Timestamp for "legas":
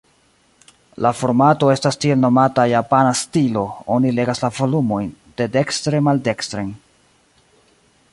4.21-4.41